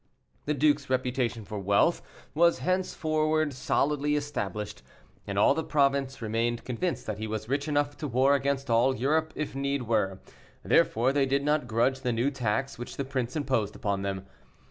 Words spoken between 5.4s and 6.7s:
the province remained